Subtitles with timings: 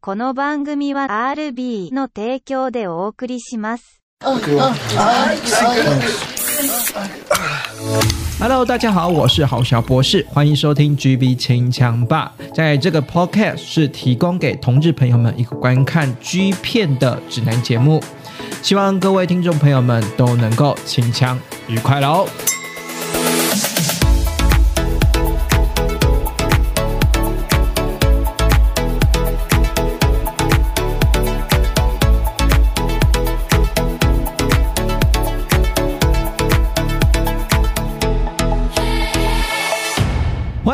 [0.00, 4.00] この番組は RB の提供でお送りします。
[8.40, 12.32] Hello，大家好，我是郝小博士，欢迎收听 GB 清枪吧。
[12.54, 18.02] 在这个 Podcast 是提供给同志朋友们一个观看 G 片的指南节目，
[18.62, 22.28] 希望各位听众朋友们都能够清枪愉快喽。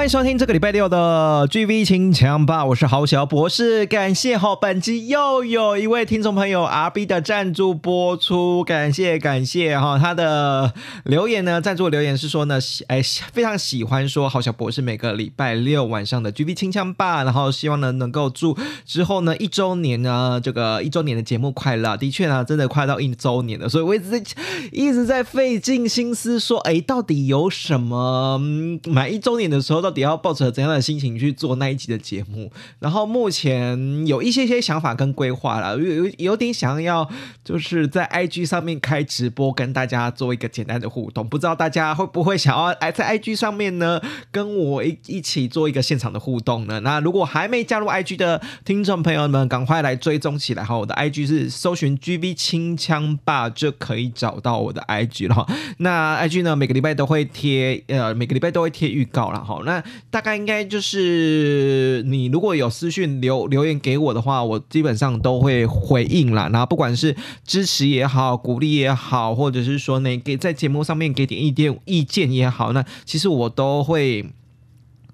[0.04, 13.00] 欢迎收听这个礼拜六的 GV 清枪吧，我是豪小博士，感谢好本期又有一位听众朋友 RB 的赞助播出，感谢感谢哈，他的留言呢，赞助留言是说呢，哎
[13.32, 24.23] 非常喜欢说豪小博士每个礼拜六晚上的 GV 清枪吧，然后希望呢能够祝之后呢一周年呢这个一周年的节目快乐，的确呢真的快到一周年了，所以我一直在
[24.70, 32.52] 一直在费尽心思说，哎，到底有什么嗯满一周年的时候到底要抱着怎样的心情去做那一集的节目？
[32.80, 37.09] 然后目前有一些些想法跟规划了，有有有点想要
[37.45, 41.26] 就是在 IG 上面开直播，跟大家做一个简单的互动。
[41.26, 44.01] 不知道大家会不会想要哎在 IG 上面呢
[44.32, 46.80] 跟我一一起做一个现场的互动呢？
[46.80, 50.76] 那如果还没加入 IG 的听众朋友们，赶快来追踪起来哈！
[50.76, 55.46] 我的 IG 是搜寻 GB 清枪吧就可以找到我的 IG 了。
[55.79, 59.60] 那 IG 呢每个礼拜都会贴呃每个礼拜都会贴预告了哈。
[59.66, 66.49] 那大概应该就是你如果有私讯留留言给我的话，我基本上都会回应啦。
[66.53, 74.25] 然后不管是支持也好，鼓励也好，或者是说呢给在节目上面给点一点意见也好，那其实我都会。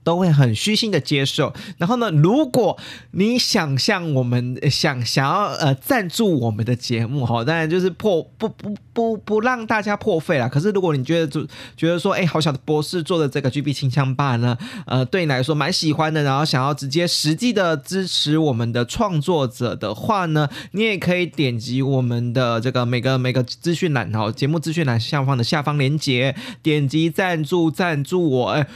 [0.02, 1.52] 都会很虚心的接受。
[1.78, 2.78] 然后呢，如果
[3.12, 10.48] 你想象我们想想要呃赞助我们的节目哈，当然就是破不不不不让大家破费了。
[10.48, 14.56] 可是如果你觉得就觉得说，哎，好小的博士做的这个 GB 清枪吧呢，
[14.86, 28.50] 呃，对你来说蛮喜欢的，然后想要直接实际的支持我们的创作者的话呢，你也可以点击我们的这个每个每个资讯栏哈，节目资讯栏下方的下方链接，点击赞助赞助我。
[28.50, 28.66] 哎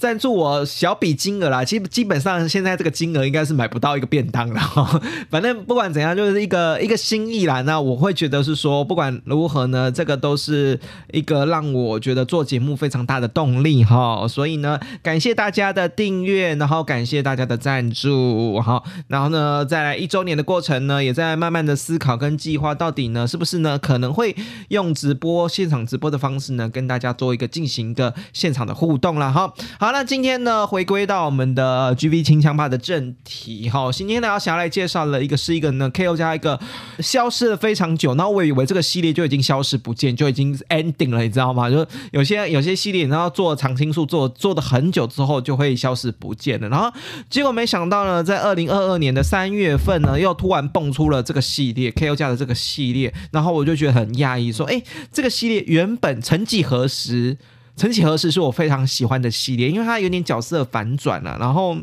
[0.00, 4.98] 赞助我小笔金额啦，基基本上现在这个金额应该是买不到一个便当了哈。
[5.28, 7.60] 反正不管怎样，就是一个一个心意啦。
[7.60, 10.80] 那我会觉得是说，不管如何呢，这个都是
[11.12, 14.26] 一个让我觉得做节目非常大的动力哈。
[14.26, 18.82] 所以呢，感谢大家的订阅，然后感谢大家的赞助哈。
[19.08, 24.34] 然后呢，在一周年的过程呢，也在慢慢的思考跟计划，到底呢是不是呢可能会
[24.68, 29.52] 用直播现场直播的方式呢，跟大家做一个进行一个现场的互动了哈。
[29.78, 29.89] 好。
[29.90, 33.90] 好，那今天呢，回归到我们的 GV 清枪派的正题哈。
[33.90, 36.56] 今天呢，要想要来介绍了一个是一个呢 KO 加一个
[37.00, 41.68] 消失了非常久，然后我以为这个系列就已经消失不见，就已经 ending 了，你知道吗？
[41.68, 46.88] 就有些有些系列，然后做常青树做做的很久之后就会消失不见了，然后
[47.28, 54.80] 结果没想到呢，在二零二二年的三月份呢，又突然蹦出了这个系列 KO 加的这个系列，然后我就觉得很讶异，说，哎，
[55.12, 57.38] 这个系列原本曾几何时。
[57.76, 61.76] 曾几何时是我非常喜欢的系列，因为它有点角色反转了、然后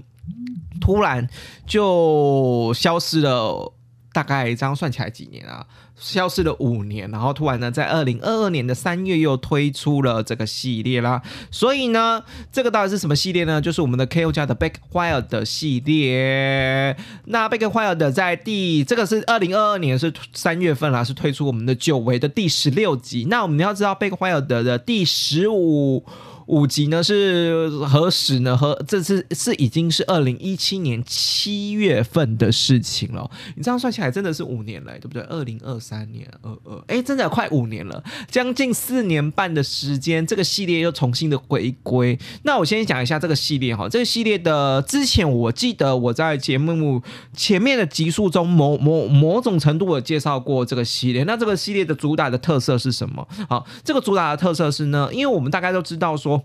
[0.80, 1.28] 突然
[1.66, 3.74] 就消失了，
[4.18, 5.64] 大概这样算起来几年啊？
[5.96, 11.22] 消失了五年，然后突然呢，在二零二二年的三月又推出了这个系列啦。
[11.52, 13.62] 所以呢，这个到底是什么系列呢？
[13.62, 16.98] 就是我们的 KO 家的 Back Wild 的系列。
[17.26, 23.28] 那 Back Wild 在第这个是二零二二年是三月份啦，是推出我们的久违的第十六集。
[23.30, 26.04] 那我们要知道 Back Wild 的第十五。
[26.48, 28.56] 五集呢是何时呢？
[28.56, 33.30] 和这次是已经是二零一七年七月份的事情了。
[33.56, 35.22] 你这样算起来真的是五年了，对不对？
[35.24, 42.18] 二零二三年二二，哎，真的快五年了，将近四年半的时间，这个系列又重新的回归。
[42.44, 47.04] 那我先讲一下这个系列哈，这个系列的之前我记得我在节目
[47.36, 51.24] 前面的集数中某某某种程度有介绍过这个系列。
[51.26, 53.28] 那这个系列的主打的特色是什么？
[53.50, 56.37] 好，这个主打的特色是呢，因为我们大概都知道说。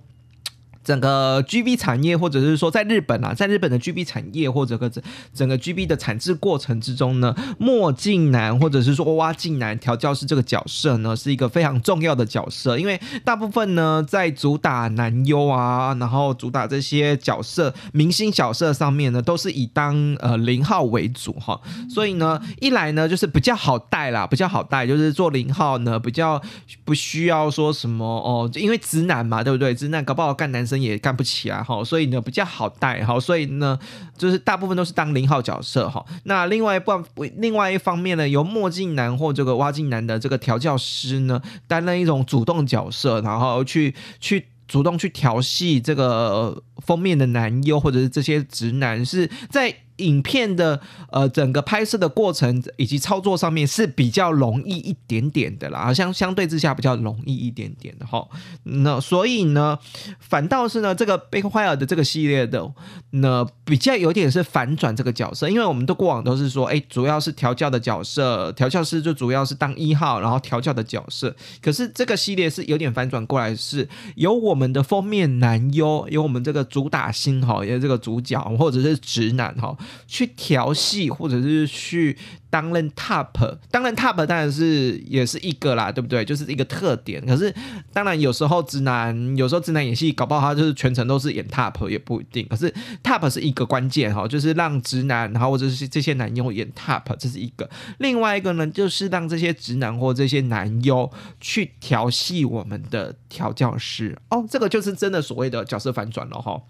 [0.85, 5.03] 整个 GB 产业，或者是说在日本啊，在日本的 GB 产业或者个整
[5.33, 26.43] 整个 GB 的产制过程之中呢，墨镜男或者是说挖镜男调教师这个角色呢，是一个非常重要的角色，因为大部分呢在主打男优啊，然后主打这些角色明星角色上面呢，都是以当呃零号为主哈，所以呢一来呢就是比较好带啦，比较好带，就是做零号呢比较
[26.85, 29.73] 不需要说什么哦，因为直男嘛，对不对？
[29.73, 30.72] 直男搞不好干男生。
[30.81, 33.79] 也干不起来哈，所以呢比较好带哈，所以呢
[34.17, 36.05] 就是大部分都是当零号角色哈。
[36.25, 37.03] 那另外一半
[37.37, 49.75] 另外一方面呢，由墨镜男或这个挖镜男的这个调教师呢担任一种主动角色，然后去去主动去调戏这个封面的男优或者是这些直男是在。
[49.97, 50.81] 影片的
[51.11, 58.27] 呃整个拍摄的过程以及操作上面是比较容易一点点的啦，相相对之下比较容易一点点的哈。
[58.65, 59.79] 那所以呢，
[60.19, 62.73] 反倒是呢这个《贝克怀尔》的这个系列的
[63.11, 71.35] 那比较有点是反转这个角色，因为我们的过往都是说，哎，主要是调教的角色，调教师就主要是当一号，然后调教的角色。
[71.61, 79.77] 可是这个系列是有点反转过来，是由我们的封面男优，由我们这个主打星哈，有这个主角或者是直男哈。
[80.07, 82.17] 去调戏，或者是去
[82.51, 86.25] 担任 top，当然 top 当然是也是一个啦，对不对？
[86.25, 87.25] 就是一个特点。
[87.25, 87.55] 可是
[87.93, 92.47] 当然有时候直男，有时候直男演戏，搞不好他就是全程都是演 top 也不一定。
[92.49, 97.69] 可是 top 是一个关键哈，就是让直男，然后或者是这些男优演 top，这是一个。
[97.99, 104.19] 另外一个呢，就是让这些直男或这些男优去调戏我们的调教师。
[104.29, 106.61] 哦，这个就是真的所谓的角色反转了哈。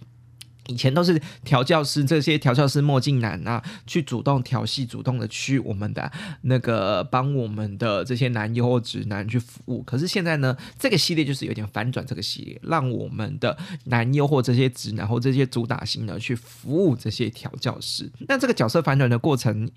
[0.73, 6.11] 以前都是调教师，这些调教师墨镜男啊，去主动调戏、主动的去我们的
[6.43, 9.83] 那个帮我们的这些男优或直男去服务。
[9.83, 18.11] 可是现在呢，这个系列就是有点反转，这个系列让我们的男优或这些直男或这些主打型呢去服务这些调教师。
[18.29, 19.71] 那这个角色反转的过程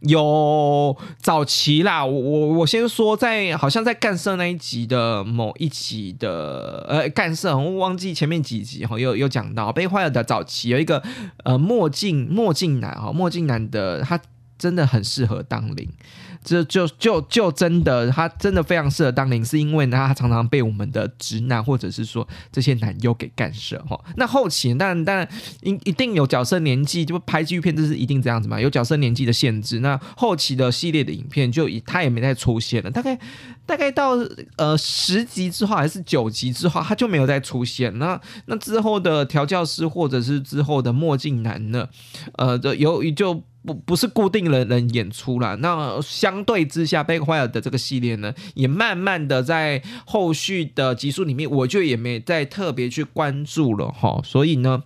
[0.00, 10.22] 有早期啦，我我我先说，在好像在干涉那一集的某一集的呃干涉，我忘记前面几集哈，有有讲到被坏了的。
[10.22, 11.02] 早期有一个
[11.44, 14.20] 呃墨镜墨镜男哈，墨镜男的他
[14.58, 15.88] 真的很适合当零。
[16.44, 23.98] 这就就就真的，他真的非常适合当零，是因为呢，他常常被我们的直男或者是说这些男优给干涉哈。
[24.16, 25.28] 那后期当然当然
[25.62, 29.78] 一一定有角色年纪，就拍纪录片这是一定这样子嘛，有角色年纪的限制。
[29.80, 33.18] 那后期的系列的影片就以他也没再出现了，大概
[33.64, 34.18] 大概到
[34.56, 37.96] 呃十集之后还是九集之后，他就没有再出现。
[37.98, 41.88] 那那之后的调教师或者是之后的墨镜男呢，
[42.36, 43.42] 呃，有就。
[43.64, 54.82] 不不是固定的人演出了，那相对之下，贝克怀尔的这个系列呢，也慢慢的在后续的集数里面，我就也没再特别去关注了哈，所以呢。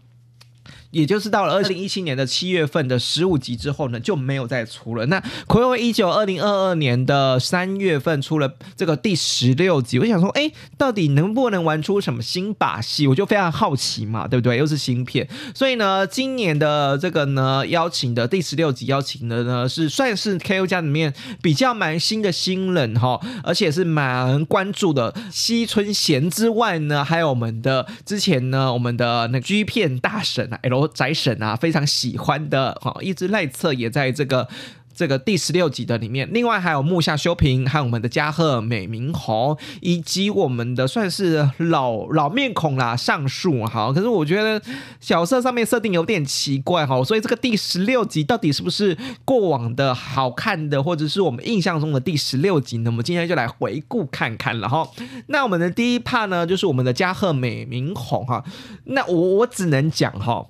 [0.91, 5.05] 也就是到了二零一七年的七月份的十五集之后呢，就没有再出了。
[5.07, 13.07] 那回味一九二零二二年的三月份出了这个第十六集，我想说，哎，到底能不能玩出什么新把戏？
[13.07, 14.57] 我就非常好奇嘛，对不对？
[14.57, 21.13] 又是新片，所以呢，今年的这个呢，邀请的第十六集邀请的呢，是算是 KO 家里面
[21.43, 30.76] 比较蛮新的新人哈，而且是蛮关注的西村贤之外呢，还有我们的之前呢，我们的那 G 片大神啊，L。
[30.89, 34.49] 宅神啊，非常喜欢的哈，一直赖测也在这个
[34.93, 36.27] 这个第十六集的里面。
[36.33, 43.93] 另外还有木下修平，还有我们的加贺美明宏，以及我们的算是老老面孔啦，上树哈。
[43.93, 44.61] 可是我觉得
[44.99, 48.97] 角色上面设定有点奇怪哈，所以这个第十六集到底是不是
[49.27, 52.91] 过往的好看的，或者是我们印象中的第十六集呢？
[52.91, 54.89] 我们今天就来回顾看看了哈。
[55.27, 58.43] 那我们的第一 part 呢，就是我们的加贺美明宏哈。
[58.85, 60.47] 那我我只能讲哈。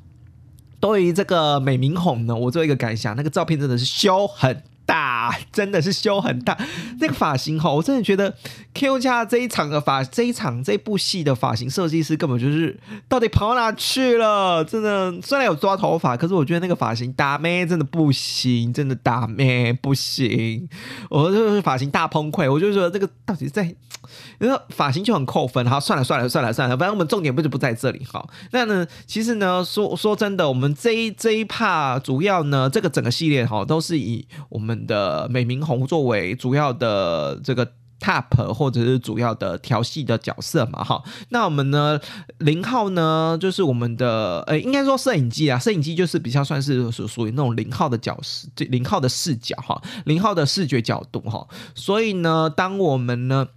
[0.81, 4.62] 对于这个美明红呢，我做一个感想，那个照片真的是修很。
[4.87, 6.57] 大真的是修很大，
[7.00, 8.33] 那个发型哈，我真的觉得
[8.73, 12.78] Q 家这一场的发这一场这部戏的发型设计师根本就是
[13.09, 14.64] 到底跑哪去了？
[14.64, 20.69] 真的虽然有抓头发，可是我觉得那个发型打妹真的不行，真的打妹不行。
[21.11, 23.64] 我就是发型大崩溃，我就说这个到底在，
[24.38, 25.69] 你说发型就很扣分。
[25.69, 28.25] 好，算了算了算了算了，反正我们重点不就不在这里哈。
[28.52, 34.75] 那呢，其实呢，说说真的，我们这一这一 part 主要呢，这个整个系列哈，都是以我们。
[34.85, 37.64] 的美明红作为主要的这个
[38.00, 41.99] tap 或者是主要的调戏的角色嘛，哈，那我们呢
[42.38, 53.49] 零号呢就是我们的呃，应该说摄影机啊，摄影机就是比较算是属属于那种零号的角色，零号的视角哈，零号的视觉角度哈，所以呢，当我们呢。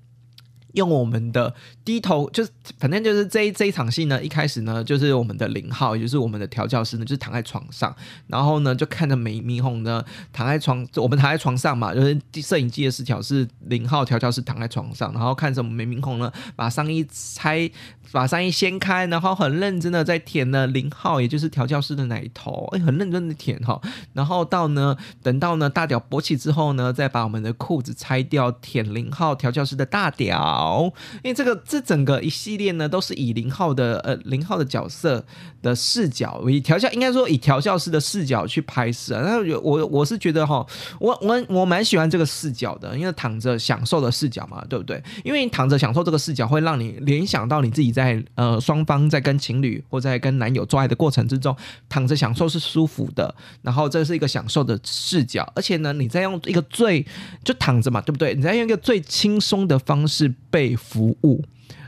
[0.73, 7.95] 用我们的低头，就是反正就是这这一场戏呢，一开始呢，就是我们的零号，也就是我们的调教师呢，就是躺在床上，
[8.27, 17.69] 然后呢，就看着美明红呢躺在床，我们躺在床上嘛，就是摄影机的视角是零号调教师躺在床上，然后看着我们美明红呢把上衣拆。
[18.11, 23.79] 把上衣掀开，然后很认真的在舔呢零号，也就是调教师的奶头，哎，很认真的舔哈。
[24.13, 30.39] 然后到呢，等到呢大屌勃起之后呢，再把我们的裤子拆掉，舔零号调教师的大屌。
[30.59, 30.83] 好，
[31.23, 35.23] 因为这个这整个一系列呢都是以零号的呃零号的角色
[35.61, 39.17] 的视角，以调教应该说以调教师的视角去拍摄。
[39.23, 40.65] 那我我是觉得哈，
[40.99, 45.01] 我我我蛮喜欢这个视角的，因为躺着享受的视角嘛，对不对？
[45.23, 51.55] 因为你躺着享受这个视角，会让你联想到你自己在呃双方在跟情侣或在跟男友做爱的过程之中，
[51.87, 57.05] 躺着享受是舒服的，然后这是一个享受的视角，而且呢，你在用一个最
[57.45, 58.35] 就躺着嘛，对不对？
[58.35, 61.43] 你在用一个最轻松的方式被服务，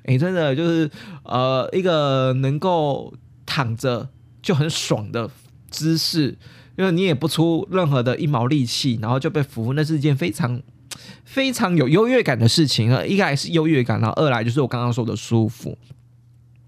[0.06, 0.90] 哎，真的就是
[1.24, 3.14] 呃一个能够
[3.46, 4.10] 躺着
[4.42, 5.30] 就很爽的
[5.70, 6.38] 姿势，
[6.78, 10.62] 因为你也不出任何的一毛力气，然后就被服务，那是一件非常
[11.24, 13.04] 非常有优越感的事情啊！
[13.06, 15.78] 一来是优越感，然后二来就是我刚刚说的舒服。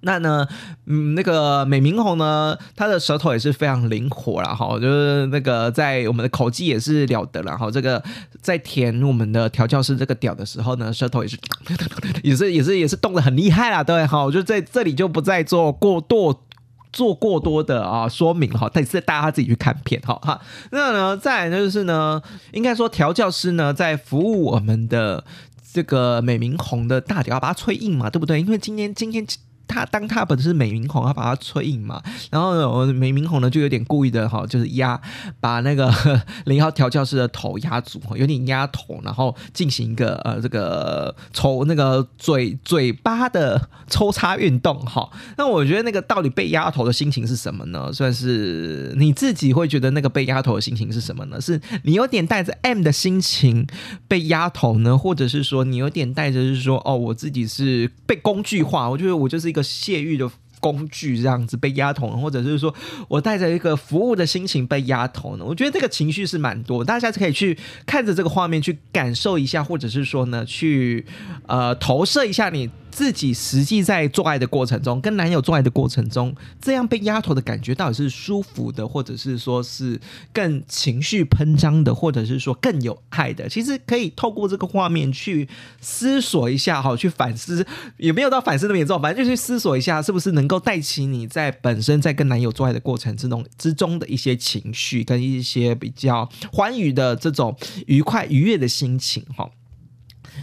[0.05, 0.45] 那呢，
[0.85, 8.03] 嗯，那个美明红呢，他的舌头也是非常灵活啦，哈，就是那个在我们的口技也是了得了，哈，这个
[8.41, 11.37] 在舔我们的调教师这个屌的时候呢，舌头也是
[12.21, 16.43] 也是也是也是动的很厉害啦，对，好，我就在这里就不再做过多
[16.91, 20.41] 做过多的啊说明哈，但是大家自己去看片哈哈。
[20.71, 25.23] 那呢，再来就是呢，应该说调教师呢在服务我们的
[25.71, 28.41] 这个美明红的大屌，要把它吹硬嘛，对不对？
[28.41, 29.25] 因为今天今天。
[29.67, 34.99] 他当他本是美明红，他把他吹硬嘛，然后美明红呢就有点故意的哈，就是压
[35.39, 35.91] 把那个
[36.45, 45.09] 零号调教师的头压住，有点压头，然后进行一个呃这个抽那个嘴嘴巴的抽插运动哈。
[45.37, 47.91] 那我觉得那个到底被压头的心情是什么呢？
[47.91, 51.39] 算是你自己会觉得那个被压头的心情是什么呢？
[51.39, 53.65] 是你有点带着 M 的心情
[54.09, 59.52] 被压头呢，或者是说你有点带着是说哦我自己是被工具化，我觉得我就是。
[59.53, 60.27] 一个泄欲的
[60.59, 62.73] 工具，这样子被压头，或者是说
[63.07, 65.45] 我带着一个服务的心情被压头呢？
[65.45, 67.55] 我觉得这个情绪是蛮多，大家可以去
[67.85, 71.05] 看着这个画面去感受一下，或者是说呢，去
[71.45, 72.67] 呃投射一下你。
[72.93, 79.99] 自己实际在做爱的过程中，跟男友做爱的过程中，这样被压头的感觉到底是舒服的，或者是说是
[80.31, 83.49] 更情绪喷张的，或者是说更有爱的？
[83.49, 85.49] 其实可以透过这个画面去
[85.81, 87.65] 思索一下，哈，去反思，
[87.97, 97.57] 也没有到反思那么严重，反正就去思索一下，是不是能够带起你在本身在跟男友做爱的过程之中之中的一些情绪，跟一些比较欢愉的这种
[97.87, 99.49] 愉快愉悦的心情，哈。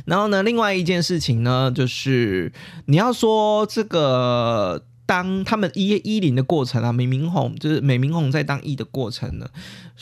[0.05, 2.53] 然后呢，另外一件事情呢，就是
[2.87, 9.49] 你要说这个当他们一一零的过程啊，美明红就是美明红在当一的过程呢，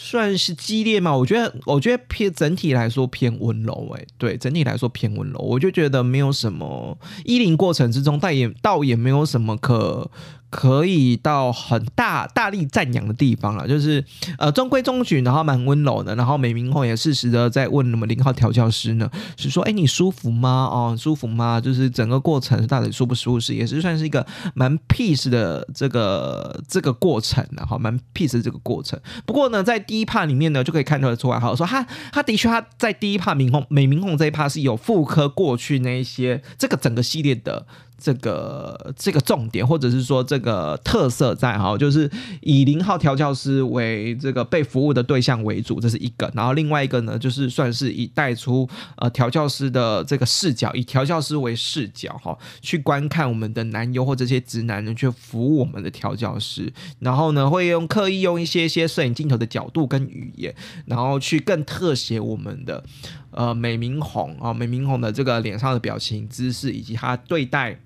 [0.00, 1.12] 算是激烈嘛？
[1.16, 10.08] 我觉得，我觉得偏整体来说偏温柔，哎，对，整体来说偏温柔，我就觉得没有什么一零过程之中，但也倒也没有什么可。
[10.50, 14.02] 可以到很大大力赞扬的地方了，就是
[14.38, 20.66] 呃中规中矩，然后蛮温柔的，然后美明后也适时的在问那么零号调教师呢，是说哎你舒服吗？
[20.72, 21.60] 哦舒服吗？
[21.60, 28.98] 就是整个过程到底舒不舒适，也是算是一个蛮 peace 的这个这个过程的哈，蛮 peace 的这个过程。
[29.26, 37.66] 不过呢，在第一趴里面呢，就可以看得出来，哈，说他他的确他在第一 part 明红美明红这一趴是有复刻过去那一些这个整个系列的。
[38.00, 42.08] 这个这个重点，或者是说这个特色在哈，就是
[42.40, 46.30] 以零号调教师为这个被服务的对象为主，这是一个。
[46.32, 56.72] 然后另外一个呢，就是算是以带出呃调教师的这个视角，以调教师为视角哈，去观看我们的男优或这些直男呢，去服务我们的调教师。
[57.00, 60.54] 然后呢，会用刻意用一些些摄影镜头的角度跟语言，
[60.86, 62.84] 然后去更特写我们的
[63.32, 67.76] 呃美明红啊，美明红的这个脸上的表情、姿势以及他对待。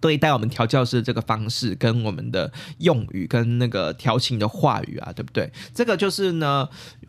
[0.00, 5.52] 对待我们调教师的这个方式，跟我们的用语，跟那个调情的话语啊，对不对？
[5.74, 6.66] 这个就是呢，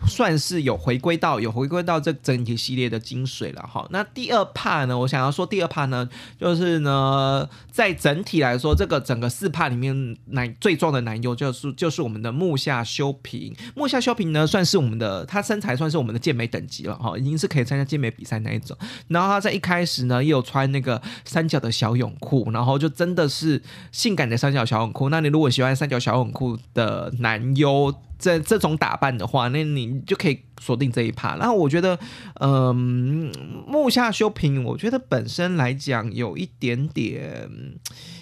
[0.07, 3.87] 算是有回归到有回归到这整体系列的精髓了哈。
[3.91, 13.55] 那第二 part 呢，我想要说第二 part 呢，就是呢，在整体来说，这个整个四 part 里面男最重的男优就是就是我们的木下修平。
[13.73, 18.77] 木下修平呢，算是我们的他身材算是我们的健美等级了哈，已经是可以参加健美比赛那一种。
[19.07, 22.80] 然后他在一开始呢，也有穿那个三角的小泳裤，然后。
[22.81, 23.61] 就真的是
[23.91, 25.09] 性感的三角小泳裤。
[25.09, 31.35] 那你如果喜欢三角小泳裤的男优这这种打扮的话，那你就可以锁定这一趴。
[31.35, 31.97] 然后我觉得，
[32.39, 33.31] 嗯，
[33.67, 37.49] 木下修平，我觉得本身来讲有一点点，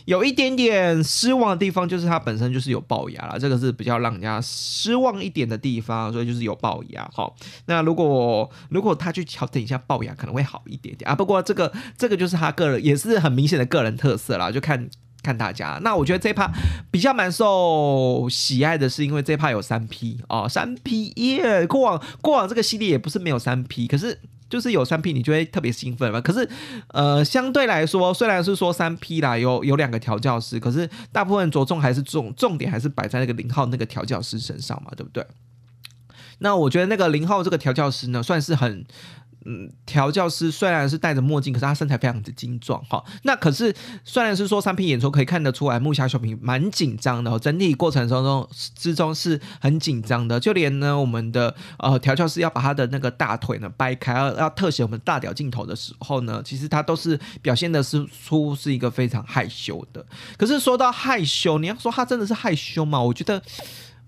[0.05, 6.11] 有一点点失望的地方，就是他本身就是有龅牙了，这个是比较让人家失望一点的地方。
[6.13, 7.07] 所以就是有龅牙。
[7.13, 11.13] 好，那如果如果他去调整一下龅牙，可能会好一点点啊。
[11.13, 14.89] 不过这个这个就是他个人也是很明显的个人特色啦，就看。
[15.21, 16.49] 看大家，那我觉得这一趴
[16.89, 21.67] 比较蛮受喜爱的是，因为这一趴有三 P 哦，三 P 耶！
[21.67, 24.17] 过往过往这个系列也不是没有三 P，可是
[24.49, 26.21] 就是有三 P 你就会特别兴奋嘛。
[26.21, 26.49] 可是
[26.89, 35.25] 呃，相对来说，虽然是说三 P 啦，有有两个调教师，可是大部分着重还是重重点还是摆在那个零号那个调教师身上嘛，对不对？
[36.39, 38.85] 那我觉得那个零号这个调教师呢，算是很。
[39.45, 43.03] 嗯，调教师虽然是戴着墨镜，可是他身材非常的精壮哈。
[43.23, 50.39] 那可是虽然是说三 P 演出可以看得出来，木下秀平蛮紧张的，整体过程当中之中是很紧张的。
[50.39, 60.05] 就连呢，我们的呃调教师要把他的那个大腿呢掰开，要要特写我们大屌镜头的时候呢，其实他都是表现的是出是一个非常害羞的。
[60.37, 63.01] 可是说到害羞，你要说他真的是害羞吗？
[63.01, 63.41] 我觉得。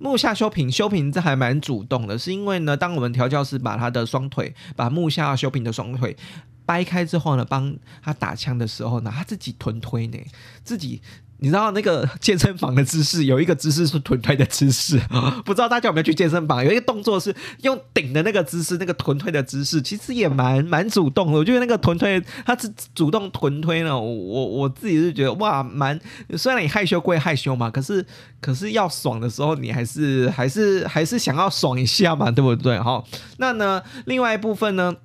[0.02, 6.18] 木下修平，修平这还蛮主动的，是因为呢，当我们调教师把他的双腿，把木下修平的双腿
[6.66, 10.18] 掰开之后呢，帮他打枪的时候呢，他自己臀推呢，
[10.64, 11.00] 自己。
[11.44, 15.02] 你知道那个健身房的姿势，有一个姿势是臀推的姿势，
[15.44, 16.64] 不知道大家有没有去健身房？
[16.64, 21.40] 有一个动作是用顶的那个姿势，那个臀推的姿势，其实也蛮蛮主动的。
[21.40, 26.00] 我觉得那个臀推，他是主动臀推呢，我我自己是觉得哇，蛮
[26.38, 28.06] 虽然你害羞归害羞嘛，可是
[28.40, 32.80] 可是要爽的时候，你还是还是还是想要爽一下嘛，对不对？
[32.80, 33.04] 哈，
[33.38, 34.96] 那呢，另外一部分呢？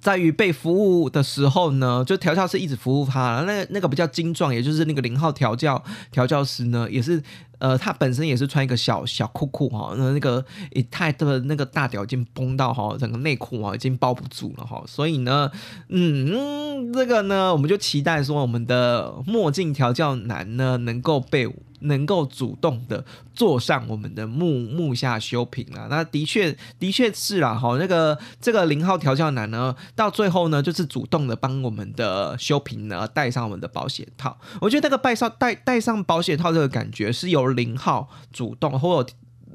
[0.00, 3.44] 在于被服务的时候呢，就调教师一直服务他。
[3.46, 7.22] 那那个比较精壮，也就是那个零号调教调教师呢，也是
[7.60, 14.82] 呃，他本身也是穿一个小小裤裤哈，那那个一太的那个大屌已经崩到哈，整个内裤啊已经包不住了哈。
[14.86, 15.50] 所以呢，
[15.88, 21.48] 嗯，这个呢，我们就期待说我们的墨镜调教男呢，能够被。
[21.82, 23.02] 能够主动的
[23.32, 34.38] 坐上我们的木木下修平了，那的确的确是啦，哈，那个这个零号调教男呢，到最后呢，就是主动的帮我们的修平呢戴上我们的保险套。
[34.60, 39.04] 我觉得那个戴上戴戴上保险套这个感觉，是有零号主动，或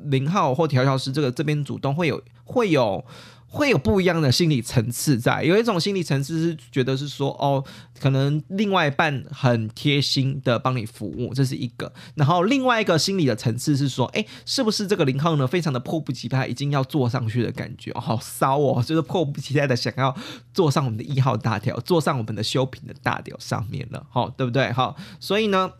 [0.05, 3.03] 零号或调教师这个这边主动会有会有。
[3.47, 7.63] 会有不一样的心理层次在，有一种心理层次是觉得是说，哦，
[8.01, 20.13] 可能另外一半很贴心的帮你服务，这是一个；然后另外一个心理的层次是说，哎，是不是这个零号呢，非常的迫不及待，已经要坐上去的感觉，好骚哦，就是迫不及待的想要
[20.53, 24.70] 坐上我们的一号大条，坐上我们的修平的大条上面了，好，对不对？
[24.74, 25.72] 好，所以呢，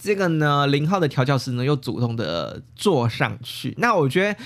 [0.00, 4.38] 这个呢，零号的调教师呢，又主动的坐上去，那我觉得。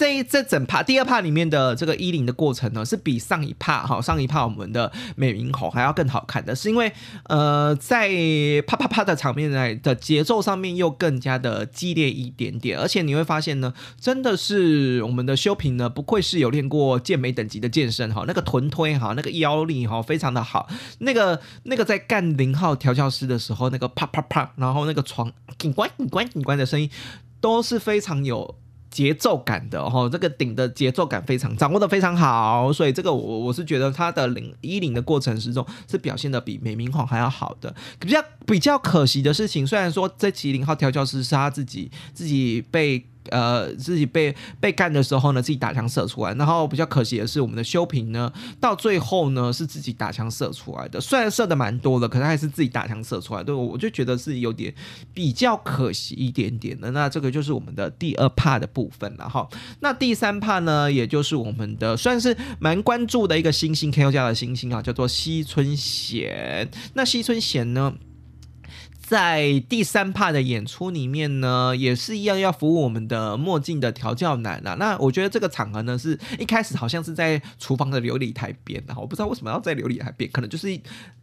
[0.00, 6.90] 这这整趴第二趴里面的这个衣领的过程呢，是比上一趴哈上一趴我们的美云红还要更好看的，是因为
[7.24, 8.08] 呃在
[8.66, 20.66] 啪啪啪的场面来的节奏上面又更加的激烈一点点，而且你会发现呢，真的是我们的修平呢，不愧是有练过健美等级的健身哈，那个臀推哈，那个腰力哈，非常的好，
[21.00, 26.88] 那个那个在干零号调教师的时候，那个啪啪啪，然后那个床警官警官警官的声音
[27.42, 28.56] 都是非常有。
[28.90, 37.74] 节奏感的哈，这个顶的节奏感非常掌握的非常好，所以这个我我是觉得他的零一零的过程之中是表现的比美明皇还要好的。
[37.98, 43.06] 比较比较可惜的事情，虽然说这期零号调教师是他自己自己被。
[43.30, 46.34] 呃，自己被被干的时候呢，自己打枪射出来。
[46.34, 51.00] 然后比较可惜的是，我们的修平呢，到最后呢是自己打枪射出来的。
[51.00, 53.42] 虽然射的蛮多的，可是还是自己打枪射出来。
[53.42, 54.74] 对，我就觉得是有点
[55.14, 56.90] 比较可惜一点点的。
[56.90, 59.48] 那这个就是我们的第二帕的部分了哈。
[59.80, 66.68] 那第三帕呢，也就是我们的算是蛮关注的一个新星 KO 家的新星啊，叫做西村贤。
[66.94, 67.94] 那西村贤呢？
[69.10, 74.76] 在第三趴的演出里面呢，也是一样要服务我们的墨镜的调教男啊。
[74.78, 80.68] 那我觉得这个场合呢，是一开始好像是在厨房的琉璃台边的，我不知道为什么要在琉璃台边，可能就是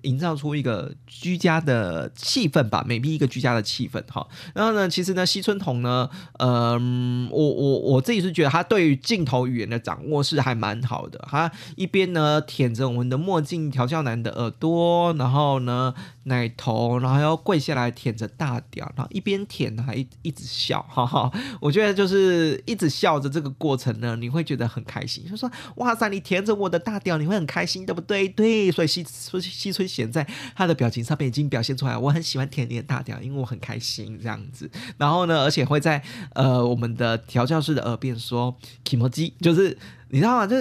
[0.01, 4.27] 营造出一个居家的气氛吧，maybe 一个居家的气氛哈。
[4.53, 11.25] 然后呢，其实呢，西村瞳呢，嗯，我我我自己是觉得他对于镜头语言的掌握是还蛮好的。
[11.29, 15.93] 他一边呢舔着我们的墨镜调教男的耳朵，然后呢
[16.27, 17.77] 奶头，然后要跪下。
[17.77, 21.31] 来舔着大屌，然后一边舔还一一直笑，哈哈！
[21.61, 25.23] 我觉得就是一直笑着这个过程呢，你会觉得很开心。
[25.29, 28.27] 就说哇塞，你舔着我的大屌，你会很开心，对不对？
[28.29, 34.67] 对，所以西西西村贤在他的表情上面已经表现出来，我很喜欢舔你的大屌，因为我很开心这样子。
[34.97, 36.01] 然后呢，而且会在
[36.33, 39.77] 呃我们的调教师的耳边说 “kimoji”，就是
[40.09, 40.47] 你知道吗？
[40.47, 40.55] 就。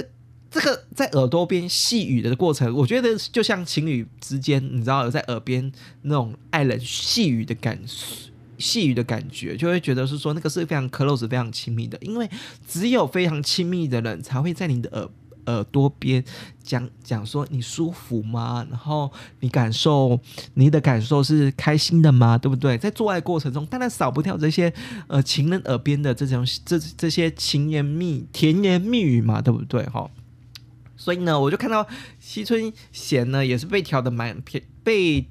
[0.58, 5.70] 这个在耳朵边细语的过程，我觉得就像情侣之间，你知道有在耳边
[6.02, 7.78] 那种爱人细语的感，
[8.56, 11.98] 细语的感觉，就会觉得是说那个是非常 close、非常亲密的。
[12.00, 12.26] 因为
[12.66, 15.08] 只有非常亲密的人才会在你的耳
[15.44, 16.24] 耳朵边
[16.62, 18.66] 讲讲说你舒服吗？
[18.70, 20.18] 然后你感受
[20.54, 22.38] 你的感受是开心的吗？
[22.38, 22.78] 对不对？
[22.78, 24.72] 在做爱过程中，当然少不掉这些
[25.06, 29.84] 呃情人耳边的这种这这些情言蜜甜言蜜语嘛，对不对？
[29.88, 30.10] 哈。
[31.06, 31.86] 所以呢，我就看到
[32.18, 35.24] 西村贤呢也是被调的蛮偏被。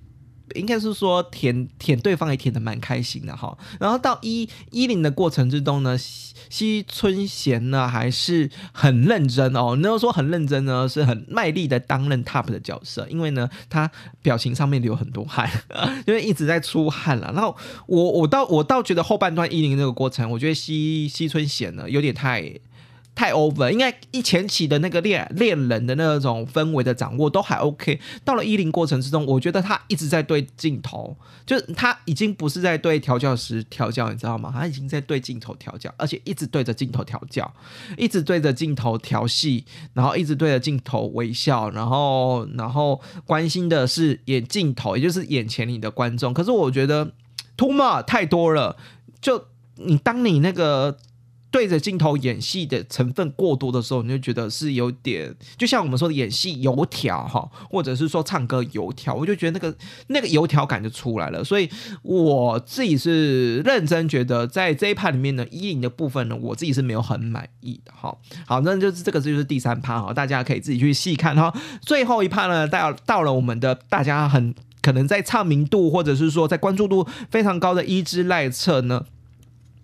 [0.53, 13.89] 应该是说舔舔对方也舔的蛮开心的哈，然后到一一零的过程之中呢，西村贤呢还是很认真哦，那说很认真呢，是很卖力的担任 top 的角色，因为呢他
[14.21, 15.49] 表情上面流很多汗，
[16.05, 17.31] 因为一直在出汗了。
[17.33, 17.57] 然后
[17.87, 22.53] 我我倒我倒觉得后半段一零这个过程，我觉得西西村贤呢有点太。
[23.15, 34.51] 太 over，应该一前期的那个恋恋人的那种氛围的掌握都还 OK，到了一零过程之中，我觉得他一直在对镜头，就是他已经不是在对调教师调教，你知道吗？
[34.53, 37.49] 他已经在对镜头调教，而且一直对着镜头调教，
[37.97, 46.33] 一直对着镜头调戏，然后一直对着镜头微笑，然后然后关心的是眼镜头，也就是眼前你的观众。
[46.33, 47.13] 可是我觉得
[47.55, 48.75] too much 太多了，
[49.21, 50.97] 就你当你那个。
[51.55, 61.41] 对着镜头演戏的成分过多的时候，你就觉得是有点，就像我们说的演戏油条哈，或者是说唱歌油条，我就觉得那个那个油条感就出来了。
[61.41, 61.69] 所以
[62.01, 68.13] 我自己是认真觉得，在这一趴里面呢，阴影的部分呢，我自己是没有很满意的哈。
[68.45, 71.57] 好，那就是这个就是第三趴哈，大家可以自己去细看哈。
[71.81, 79.05] 最后一趴呢，到到了我们的大家很可能在唱名度或者是说在关注度非常高的一之赖策呢，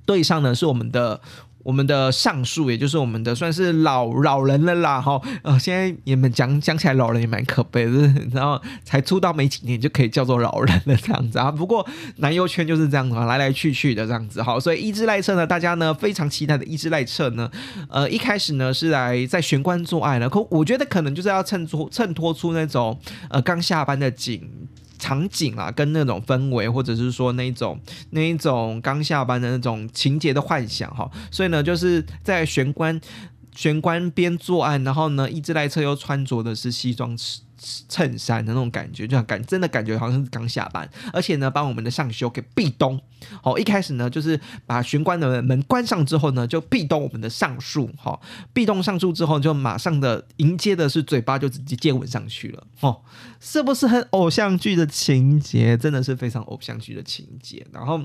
[0.06, 1.22] 对上呢是我们的。
[1.64, 7.92] 我们的上述，也就是我们的算是老老人了啦，哈，呃，现在你们讲讲起来，老人也蛮可悲的，
[8.34, 11.52] 然后才出道没几年就可以叫做老人了这样子啊。
[11.52, 17.50] 不过男优圈就是这样子，来来去去的这样子，好，所以一之赖彻呢，大家呢非常期待的一之赖彻呢，
[17.90, 24.42] 呃，一开始呢是来在玄关做爱了，可我觉得可能就是要衬托衬托出那种呃刚下班的景。
[25.02, 27.78] 场景啊，跟那种氛围，或者是说那种
[28.12, 33.02] 那一种刚下班的那种情节的幻想哈，所以呢，就是在玄关
[33.56, 37.18] 玄关边作案，然后呢，一只赖车又穿着的是西装
[37.88, 43.00] 衬衫的那种感觉，就感真的感觉好像是刚下班，而且呢，把我们的上修给壁咚。
[43.44, 47.92] 好，一开始呢，就是把玄关的门关上之后呢，就壁咚我们的上树。
[47.98, 48.20] 好，
[48.52, 52.66] 壁咚上树之后，就马上的迎接的是嘴巴就直接接吻上去了。
[52.80, 53.02] 哦，
[53.40, 55.78] 是不是很偶像剧的情节？
[55.78, 57.68] 真的是非常偶像剧的情节。
[57.72, 58.02] 然后，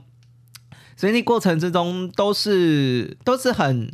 [0.97, 3.91] 所以那过程之中都是都是很。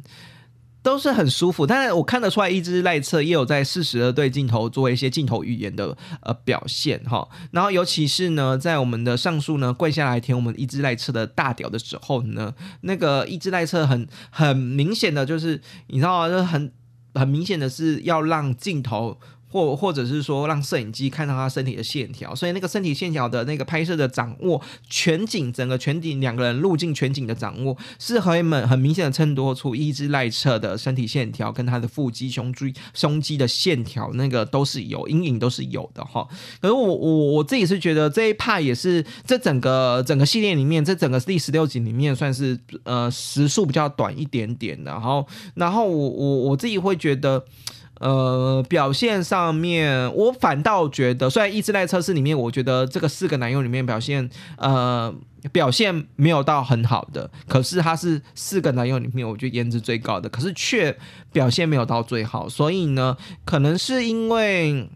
[0.83, 7.29] 都是很舒服，但是我看得出来，一只赖侧也有在适时的对镜头做一些镜头语言的呃表现哈。
[7.53, 16.29] 然后尤其是呢，在我们的上述呢跪下来舔我们一只赖侧的大屌的时候呢，那个一只赖侧很很明显的就是你知道？
[16.29, 16.73] 就很
[17.14, 19.21] 很明显的是要让镜头。
[19.52, 36.26] 或或者是说让摄影机看到他身体的线条，所以那个身体线条的那个拍摄的掌握，全景整个全景两个人路径全景的掌握，是可以很很明显的衬托出一只赖侧的身体线条跟他的腹肌、胸椎、胸肌的线条，那个都是有阴影都是有的哈。
[36.62, 47.44] 可是我我我自己是觉得这一派也是这整个整个系列里面，这整个第十六集里面算是呃时速比较短一点点的，然后然后我我我自己会觉得。
[48.02, 55.14] 呃，表现上面，我反倒觉得，虽然一直在测试里面，我觉得这个四个男友里面表现，呃，
[55.52, 60.98] 表现没有到很好的，可是他是四个男友里面，我觉得颜值最高的，可是却
[61.32, 64.88] 表现没有到最好，所以呢，可能是因为，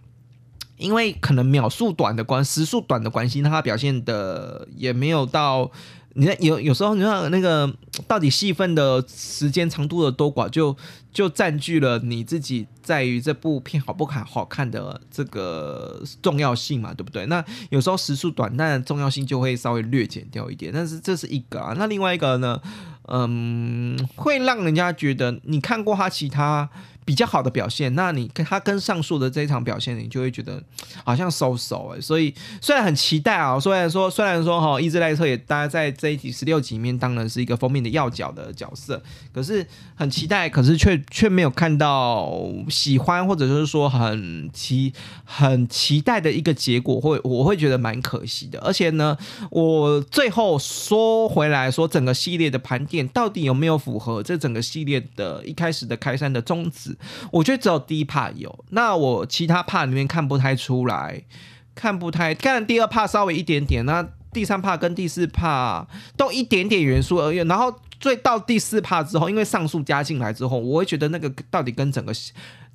[0.77, 5.71] 因为可能秒数短的关，时速短的关系，那他表现的也没有到。
[6.19, 7.71] 你看有有时候你看那个
[8.09, 10.75] 到底戏份的时间长度的多寡，就
[11.13, 17.27] 就占据了你自己在于这部片好不好好看的这个重要性嘛，对不对？
[17.27, 20.73] 那有时候时速短，但重要性就会稍微略减掉一点。
[20.73, 22.61] 但是这是一个啊，那另外一个呢，
[23.09, 26.69] 嗯，会让人家觉得你看过他其他。
[27.07, 30.61] 比较好的表现，那你跟他跟上述的这一场表现，你就会觉得
[31.05, 39.01] 好像收手哎，所以虽然很期待啊，虽然说虽然说哈，伊兹莱特也大家在这一集十六集里面当然是一个封面的要角的角色，
[39.33, 39.65] 可是
[39.95, 44.93] 很期待，可是却却没有看到喜欢或者就是说很期
[45.25, 48.59] 很期待的一个结果，会我会觉得蛮可惜的。
[48.59, 49.17] 而且呢，
[49.53, 56.97] 我最后说回来说，整个系列的盘点到底有没有符合这整个系列的一开始的开山的宗旨？
[57.33, 61.25] 我觉得只有第一 part 有，那我其他 part 里面看不太出来，
[61.75, 67.39] 看不太，看第二 part 稍微一点点，那第三 part 跟第四 part 都一点点元素而已。
[67.39, 72.13] 然后最到第四 part 之后，因为上述加进来之后，我会觉得那个到底跟整个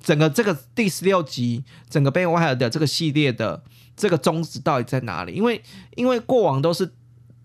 [0.02, 3.62] 整个这个第十六集整个《贝尔的这个系列的
[3.96, 5.32] 这个宗旨到底在哪里？
[5.32, 5.62] 因为
[5.94, 6.90] 因为过往都是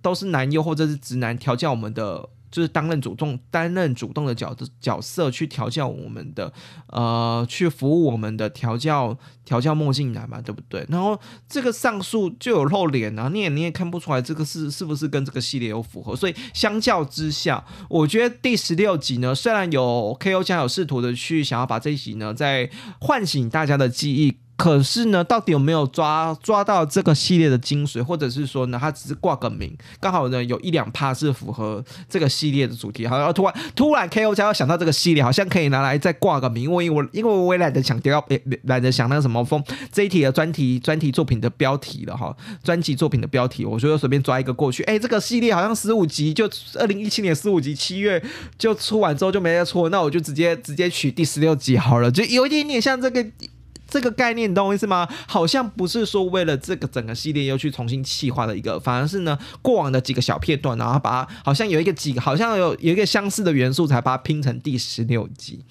[0.01, 2.29] 都是男优或者是直男调教我们的。
[2.57, 6.51] 就是担任主动担任主动的角角色去调教我们的
[6.87, 9.15] 呃，去服务我们的调教
[9.45, 10.83] 调教墨镜男嘛，对不对？
[10.89, 20.43] 然后这个上述就有露脸啊，你也你也看不出来这个是是不是跟这个系列有符合，所以相较之下，我觉得第十六集呢，虽然有 K.O.
[20.43, 22.67] 家有试图的去想要把这一集呢再
[22.99, 24.46] 唤醒大家的记忆。
[24.57, 38.25] 可是呢，到底有没有抓抓到这个系列的精髓，或者是说呢，它只是挂个名，刚好呢有一两趴是符合这个系列的主题，好像突然突然 K O 加要想到这个系列，好像可以拿来再挂个名，因为我因为我也懒得想要
[38.63, 48.19] 懒得想那个什么风这一题的专题专题作品的标题了哈，专辑作品的标题，我就随便抓一个过去，哎，这个系列好像十五集就二零一七年十五集七月
[48.57, 53.23] 就出完之后就没再出，那我就直接直接取第十六集好了，就有一点点像这个。
[53.97, 55.09] 这个概念你懂我意思吗？
[55.25, 65.65] 好像不是说为了这个整个系列又去重新细化的一个，反而是呢过往的几个小片段，然后把它好像有一个几好像有有一个相似的元素，才把它拼成第十六集。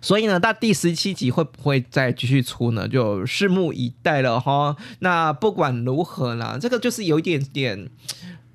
[0.00, 2.88] 所以呢，到第十七集会不会再继续出呢？
[2.88, 4.74] 就拭目以待了哈。
[5.00, 7.90] 那不管如何啦，这个就是有一点点。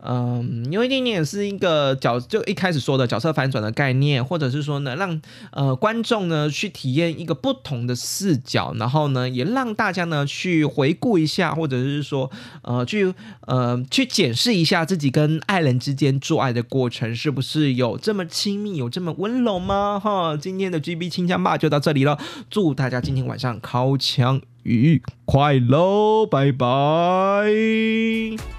[0.02, 12.32] 嗯，有一点点是一个角，就一开始说的角色反转的概念，或者是说呢，让呃观众呢去体验一个不同的视角，然后呢，也让大家呢去回顾一下，或者是说
[12.62, 13.14] 呃去
[13.48, 20.00] 呃去检视一下自己跟爱人之间做爱的过程，是不是有这么亲密，有这么温柔吗？
[20.02, 22.18] 哈，今天的 GB 清枪吧就到这里了，
[22.50, 28.59] 祝大家今天晚上靠枪愉快喽，拜拜。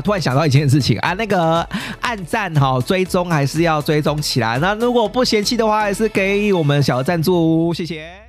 [0.00, 1.66] 突然想到一件事情啊，那个
[2.00, 4.58] 暗赞哈追踪还是要追踪起来。
[4.58, 8.25] 那如果不嫌弃的话，还是给我们小赞助，谢谢。